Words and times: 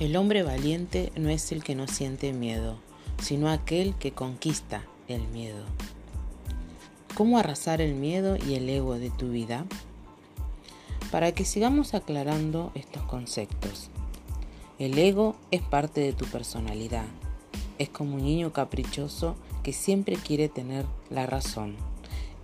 El 0.00 0.16
hombre 0.16 0.42
valiente 0.42 1.12
no 1.14 1.28
es 1.28 1.52
el 1.52 1.62
que 1.62 1.74
no 1.74 1.86
siente 1.86 2.32
miedo, 2.32 2.78
sino 3.22 3.50
aquel 3.50 3.94
que 3.96 4.12
conquista 4.12 4.86
el 5.08 5.28
miedo. 5.28 5.62
¿Cómo 7.14 7.36
arrasar 7.36 7.82
el 7.82 7.94
miedo 7.94 8.38
y 8.38 8.54
el 8.54 8.66
ego 8.70 8.98
de 8.98 9.10
tu 9.10 9.28
vida? 9.28 9.66
Para 11.10 11.32
que 11.32 11.44
sigamos 11.44 11.92
aclarando 11.92 12.72
estos 12.74 13.02
conceptos. 13.02 13.90
El 14.78 14.98
ego 14.98 15.36
es 15.50 15.60
parte 15.60 16.00
de 16.00 16.14
tu 16.14 16.24
personalidad. 16.24 17.04
Es 17.78 17.90
como 17.90 18.14
un 18.14 18.24
niño 18.24 18.54
caprichoso 18.54 19.36
que 19.62 19.74
siempre 19.74 20.16
quiere 20.16 20.48
tener 20.48 20.86
la 21.10 21.26
razón. 21.26 21.76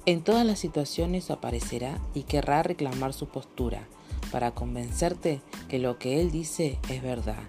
En 0.05 0.21
todas 0.21 0.45
las 0.45 0.59
situaciones 0.59 1.31
aparecerá 1.31 2.03
y 2.13 2.25
querrá 2.25 2.63
reclamar 2.63 3.15
su 3.15 3.29
postura 3.29 3.89
para 4.37 4.51
convencerte 4.51 5.41
que 5.67 5.79
lo 5.79 5.99
que 5.99 6.21
él 6.21 6.31
dice 6.31 6.79
es 6.91 7.03
verdad 7.03 7.43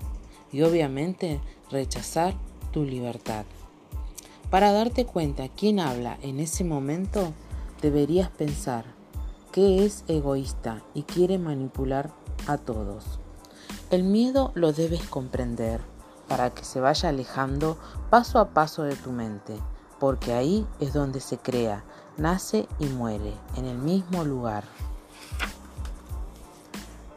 y 0.54 0.62
obviamente 0.62 1.42
rechazar 1.70 2.34
tu 2.72 2.86
libertad. 2.86 3.44
Para 4.50 4.72
darte 4.72 5.06
cuenta 5.06 5.50
quién 5.50 5.82
habla 5.82 6.18
en 6.22 6.40
ese 6.40 6.64
momento, 6.64 7.34
deberías 7.82 8.30
pensar 8.30 8.86
que 9.52 9.84
es 9.84 10.06
egoísta 10.08 10.82
y 10.94 11.04
quiere 11.04 11.38
manipular 11.38 12.14
a 12.48 12.58
todos. 12.58 13.20
El 13.90 14.06
miedo 14.06 14.54
lo 14.56 14.72
debes 14.72 15.04
comprender 15.08 15.82
para 16.30 16.52
que 16.52 16.64
se 16.64 16.80
vaya 16.80 17.10
alejando 17.10 17.78
paso 18.10 18.40
a 18.40 18.52
paso 18.52 18.84
de 18.84 18.96
tu 18.96 19.12
mente, 19.12 19.58
porque 20.00 20.32
ahí 20.32 20.66
es 20.80 20.94
donde 20.94 21.20
se 21.20 21.38
crea, 21.38 21.84
nace 22.16 22.66
y 22.80 22.86
muere, 22.86 23.34
en 23.58 23.66
el 23.66 23.78
mismo 23.78 24.24
lugar. 24.24 24.64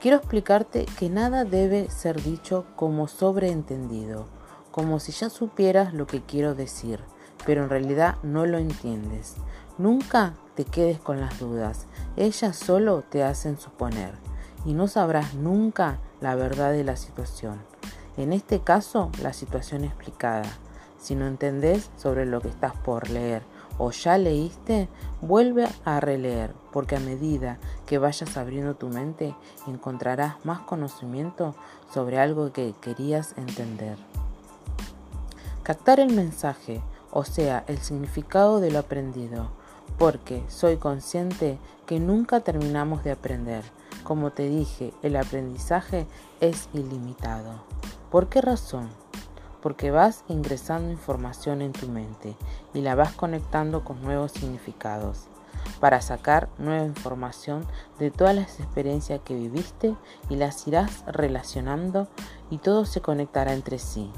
Quiero 0.00 0.16
explicarte 0.16 0.86
que 0.98 1.10
nada 1.10 1.44
debe 1.44 1.90
ser 1.90 2.22
dicho 2.22 2.64
como 2.74 3.06
sobreentendido, 3.06 4.28
como 4.70 4.98
si 4.98 5.12
ya 5.12 5.28
supieras 5.28 5.92
lo 5.92 6.06
que 6.06 6.22
quiero 6.22 6.54
decir, 6.54 7.00
pero 7.44 7.62
en 7.64 7.68
realidad 7.68 8.16
no 8.22 8.46
lo 8.46 8.56
entiendes. 8.56 9.36
Nunca 9.76 10.32
te 10.54 10.64
quedes 10.64 10.98
con 11.00 11.20
las 11.20 11.38
dudas, 11.38 11.86
ellas 12.16 12.56
solo 12.56 13.04
te 13.10 13.22
hacen 13.22 13.60
suponer 13.60 14.14
y 14.64 14.72
no 14.72 14.88
sabrás 14.88 15.34
nunca 15.34 15.98
la 16.22 16.34
verdad 16.34 16.72
de 16.72 16.84
la 16.84 16.96
situación. 16.96 17.60
En 18.16 18.32
este 18.32 18.60
caso, 18.60 19.10
la 19.20 19.34
situación 19.34 19.84
explicada. 19.84 20.48
Si 20.98 21.14
no 21.14 21.26
entendés 21.26 21.90
sobre 21.98 22.24
lo 22.24 22.40
que 22.40 22.48
estás 22.48 22.74
por 22.74 23.10
leer 23.10 23.42
o 23.80 23.92
ya 23.92 24.18
leíste, 24.18 24.90
vuelve 25.22 25.66
a 25.86 26.00
releer, 26.00 26.52
porque 26.70 26.96
a 26.96 27.00
medida 27.00 27.58
que 27.86 27.96
vayas 27.96 28.36
abriendo 28.36 28.74
tu 28.74 28.88
mente, 28.88 29.34
encontrarás 29.66 30.34
más 30.44 30.60
conocimiento 30.60 31.54
sobre 31.92 32.18
algo 32.18 32.52
que 32.52 32.74
querías 32.82 33.32
entender. 33.38 33.96
Captar 35.62 35.98
el 35.98 36.12
mensaje, 36.12 36.82
o 37.10 37.24
sea, 37.24 37.64
el 37.68 37.78
significado 37.78 38.60
de 38.60 38.70
lo 38.70 38.80
aprendido, 38.80 39.48
porque 39.98 40.44
soy 40.48 40.76
consciente 40.76 41.58
que 41.86 42.00
nunca 42.00 42.40
terminamos 42.40 43.02
de 43.02 43.12
aprender. 43.12 43.64
Como 44.04 44.30
te 44.30 44.46
dije, 44.46 44.92
el 45.02 45.16
aprendizaje 45.16 46.06
es 46.42 46.68
ilimitado. 46.74 47.64
¿Por 48.10 48.28
qué 48.28 48.42
razón? 48.42 48.90
Porque 49.62 49.90
vas 49.90 50.24
ingresando 50.28 50.90
información 50.90 51.62
en 51.62 51.72
tu 51.72 51.88
mente 51.88 52.36
y 52.74 52.80
la 52.80 52.94
vas 52.94 53.12
conectando 53.12 53.84
con 53.84 54.02
nuevos 54.02 54.32
significados 54.32 55.26
para 55.80 56.00
sacar 56.00 56.48
nueva 56.58 56.84
información 56.84 57.66
de 57.98 58.10
todas 58.10 58.34
las 58.34 58.60
experiencias 58.60 59.20
que 59.24 59.34
viviste 59.34 59.94
y 60.28 60.36
las 60.36 60.66
irás 60.66 61.04
relacionando 61.06 62.08
y 62.50 62.58
todo 62.58 62.84
se 62.84 63.00
conectará 63.00 63.52
entre 63.52 63.78
sí. 63.78 64.10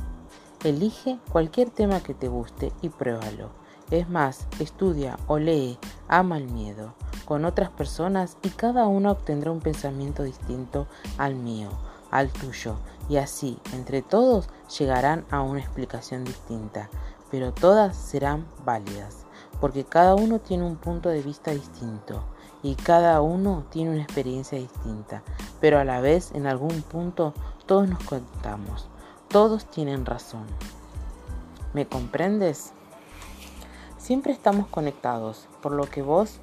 Elige 0.65 1.19
cualquier 1.31 1.71
tema 1.71 2.01
que 2.01 2.15
te 2.15 2.29
guste 2.29 2.73
y 2.83 2.89
pruébalo. 2.89 3.51
Es 3.91 4.09
más, 4.09 4.47
estudia 4.59 5.19
o 5.27 5.39
lee, 5.39 5.79
ama 6.09 6.39
el 6.39 6.49
miedo 6.49 6.95
con 7.25 7.45
otras 7.45 7.71
personas 7.71 8.37
y 8.43 8.49
cada 8.49 8.87
uno 8.87 9.11
obtendrá 9.11 9.51
un 9.51 9.61
pensamiento 9.61 10.23
distinto 10.23 10.87
al 11.19 11.35
mío 11.35 11.71
al 12.13 12.31
tuyo 12.31 12.77
y 13.09 13.17
así 13.17 13.59
entre 13.73 14.03
todos 14.03 14.49
llegarán 14.79 15.25
a 15.31 15.43
una 15.43 15.61
explicación 15.61 16.25
distinta, 16.25 16.89
pero 17.31 17.53
todas 17.53 17.97
serán 17.97 18.47
válidas, 18.65 19.27
porque 19.61 19.85
cada 19.85 20.15
uno 20.15 20.39
tiene 20.39 20.65
un 20.65 20.77
punto 20.77 21.09
de 21.09 21.23
vista 21.23 21.51
distinto 21.51 22.23
y 22.63 22.75
cada 22.75 23.21
uno 23.21 23.65
tiene 23.71 23.91
una 23.91 24.03
experiencia 24.03 24.59
distinta, 24.59 25.23
pero 25.61 25.79
a 25.79 25.85
la 25.85 26.01
vez 26.01 26.33
en 26.33 26.47
algún 26.47 26.83
punto 26.83 27.35
todos 27.67 27.89
nos 27.89 28.03
contamos, 28.05 28.89
todos 29.29 29.67
tienen 29.67 30.07
razón. 30.07 30.47
¿Me 31.73 31.87
comprendes? 31.87 32.73
Siempre 33.97 34.33
estamos 34.33 34.67
conectados, 34.67 35.49
por 35.63 35.73
lo 35.73 35.85
que 35.85 36.03
vos 36.03 36.41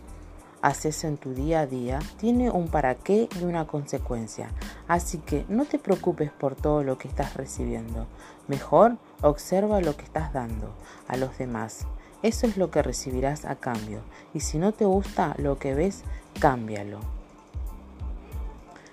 haces 0.61 1.03
en 1.03 1.17
tu 1.17 1.33
día 1.33 1.61
a 1.61 1.67
día 1.67 1.99
tiene 2.17 2.49
un 2.49 2.67
para 2.67 2.95
qué 2.95 3.29
y 3.39 3.43
una 3.43 3.65
consecuencia. 3.67 4.49
Así 4.87 5.17
que 5.19 5.45
no 5.49 5.65
te 5.65 5.79
preocupes 5.79 6.31
por 6.31 6.55
todo 6.55 6.83
lo 6.83 6.97
que 6.97 7.07
estás 7.07 7.35
recibiendo. 7.35 8.07
Mejor 8.47 8.97
observa 9.21 9.81
lo 9.81 9.95
que 9.95 10.03
estás 10.03 10.33
dando 10.33 10.73
a 11.07 11.17
los 11.17 11.37
demás. 11.37 11.85
Eso 12.21 12.47
es 12.47 12.57
lo 12.57 12.69
que 12.71 12.81
recibirás 12.81 13.45
a 13.45 13.55
cambio. 13.55 14.01
Y 14.33 14.41
si 14.41 14.57
no 14.57 14.73
te 14.73 14.85
gusta 14.85 15.35
lo 15.37 15.57
que 15.57 15.73
ves, 15.73 16.03
cámbialo. 16.39 16.99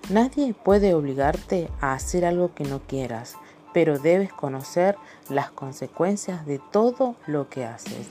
Nadie 0.09 0.55
puede 0.55 0.95
obligarte 0.95 1.69
a 1.81 1.93
hacer 1.93 2.25
algo 2.25 2.55
que 2.55 2.63
no 2.63 2.81
quieras, 2.81 3.35
pero 3.73 3.99
debes 3.99 4.33
conocer 4.33 4.97
las 5.29 5.51
consecuencias 5.51 6.47
de 6.47 6.61
todo 6.71 7.17
lo 7.27 7.49
que 7.49 7.65
haces. 7.65 8.07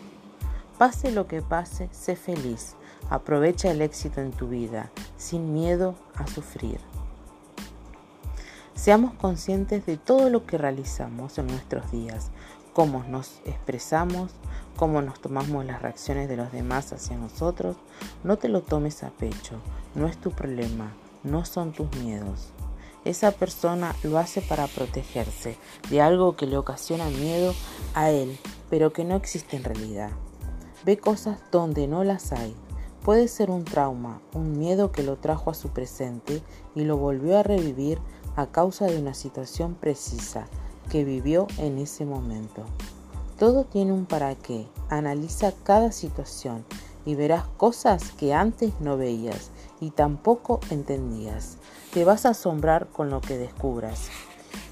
Pase 0.78 1.12
lo 1.12 1.28
que 1.28 1.42
pase, 1.42 1.88
sé 1.94 2.18
feliz. 2.18 2.76
Aprovecha 3.10 3.70
el 3.70 3.82
éxito 3.82 4.22
en 4.22 4.32
tu 4.32 4.48
vida 4.48 4.92
sin 5.18 5.54
miedo 5.54 5.96
a 6.16 6.26
sufrir. 6.28 6.80
Seamos 8.74 9.14
conscientes 9.14 9.86
de 9.86 9.98
todo 9.98 10.30
lo 10.30 10.46
que 10.46 10.58
realizamos 10.58 11.38
en 11.38 11.48
nuestros 11.48 11.92
días, 11.92 12.32
cómo 12.74 13.04
nos 13.04 13.40
expresamos, 13.46 14.32
cómo 14.76 15.02
nos 15.02 15.22
tomamos 15.22 15.66
las 15.66 15.82
reacciones 15.82 16.28
de 16.28 16.36
los 16.36 16.52
demás 16.52 16.92
hacia 16.94 17.16
nosotros. 17.16 17.78
No 18.24 18.38
te 18.38 18.50
lo 18.50 18.62
tomes 18.62 19.04
a 19.04 19.12
pecho, 19.12 19.62
no 19.94 20.08
es 20.08 20.18
tu 20.18 20.32
problema, 20.32 20.92
no 21.24 21.46
son 21.46 21.74
tus 21.74 21.96
miedos. 21.98 22.50
Esa 23.06 23.32
persona 23.32 23.96
lo 24.04 24.18
hace 24.18 24.42
para 24.42 24.66
protegerse 24.66 25.58
de 25.92 26.02
algo 26.02 26.36
que 26.36 26.48
le 26.48 26.58
ocasiona 26.58 27.06
miedo 27.06 27.54
a 27.94 28.10
él, 28.10 28.38
pero 28.72 28.92
que 28.92 29.06
no 29.06 29.16
existe 29.16 29.58
en 29.58 29.64
realidad. 29.64 30.10
Ve 30.84 30.98
cosas 30.98 31.40
donde 31.52 31.88
no 31.88 32.04
las 32.04 32.32
hay 32.32 32.56
Puede 33.06 33.28
ser 33.28 33.52
un 33.52 33.66
trauma, 33.66 34.20
un 34.34 34.58
miedo 34.58 34.92
que 34.92 35.04
lo 35.04 35.18
trajo 35.18 35.52
a 35.52 35.54
su 35.54 35.70
presente 35.70 36.42
y 36.74 36.86
lo 36.86 36.98
volvió 36.98 37.38
a 37.38 37.44
revivir 37.44 38.00
a 38.36 38.48
causa 38.48 38.88
de 38.88 38.98
una 38.98 39.14
situación 39.14 39.76
precisa 39.76 40.48
que 40.90 41.04
vivió 41.04 41.46
en 41.60 41.78
ese 41.78 42.04
momento. 42.04 42.64
Todo 43.38 43.64
tiene 43.64 43.94
un 43.94 44.08
para 44.08 44.34
qué. 44.34 44.66
Analiza 44.90 45.54
cada 45.64 45.92
situación 45.92 46.66
y 47.06 47.14
verás 47.14 47.46
cosas 47.58 48.12
que 48.12 48.34
antes 48.34 48.74
no 48.80 48.98
veías 48.98 49.52
y 49.80 49.92
tampoco 49.92 50.60
entendías. 50.72 51.58
Te 51.94 52.06
vas 52.06 52.26
a 52.26 52.30
asombrar 52.30 52.88
con 52.88 53.12
lo 53.12 53.22
que 53.22 53.38
descubras. 53.38 54.10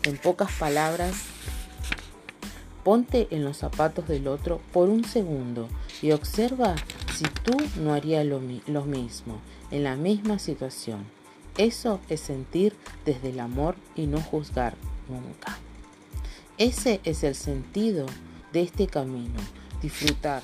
En 0.06 0.18
pocas 0.18 0.52
palabras, 0.58 1.14
ponte 2.84 3.28
en 3.30 3.44
los 3.44 3.58
zapatos 3.58 4.08
del 4.08 4.28
otro 4.28 4.60
por 4.72 4.90
un 4.90 5.04
segundo 5.04 5.68
y 6.02 6.14
observa 6.14 6.74
si 7.14 7.26
tú 7.44 7.56
no 7.80 7.94
harías 7.94 8.26
lo, 8.26 8.40
mismo 8.40 9.40
en 9.70 9.84
la 9.84 9.96
misma 9.96 10.40
situación. 10.40 11.06
Eso 11.58 12.00
es 12.10 12.22
sentir 12.22 12.76
desde 13.06 13.30
el 13.30 13.40
amor 13.40 13.76
y 13.96 14.08
no 14.08 14.20
juzgar 14.20 14.76
nunca. 15.08 15.58
Ese 16.58 17.02
es 17.04 17.24
el 17.24 17.36
sentido 17.36 18.08
de 18.52 18.62
este 18.62 18.88
camino, 18.88 19.40
disfrutar 19.82 20.42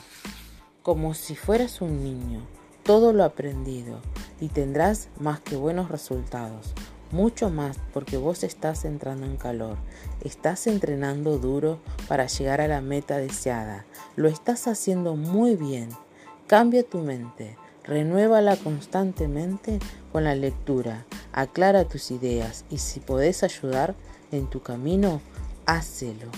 como 0.83 1.13
si 1.13 1.35
fueras 1.35 1.81
un 1.81 2.03
niño, 2.03 2.41
todo 2.83 3.13
lo 3.13 3.23
aprendido 3.23 3.99
y 4.39 4.49
tendrás 4.49 5.09
más 5.19 5.39
que 5.39 5.55
buenos 5.55 5.89
resultados, 5.89 6.73
mucho 7.11 7.49
más 7.49 7.77
porque 7.93 8.17
vos 8.17 8.43
estás 8.43 8.85
entrando 8.85 9.25
en 9.25 9.37
calor, 9.37 9.77
estás 10.23 10.67
entrenando 10.67 11.37
duro 11.37 11.79
para 12.07 12.27
llegar 12.27 12.61
a 12.61 12.67
la 12.67 12.81
meta 12.81 13.17
deseada, 13.17 13.85
lo 14.15 14.29
estás 14.29 14.67
haciendo 14.67 15.15
muy 15.15 15.55
bien. 15.55 15.89
Cambia 16.49 16.81
tu 16.81 16.97
mente, 16.97 17.55
renuévala 17.83 18.55
constantemente 18.55 19.77
con 20.11 20.23
la 20.23 20.33
lectura, 20.33 21.05
aclara 21.31 21.87
tus 21.87 22.09
ideas 22.09 22.65
y 22.71 22.79
si 22.79 22.99
podés 22.99 23.43
ayudar 23.43 23.93
en 24.31 24.49
tu 24.49 24.59
camino, 24.63 25.21
hácelo. 25.67 26.31